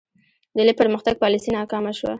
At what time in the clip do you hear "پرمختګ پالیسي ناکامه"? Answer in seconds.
0.81-1.91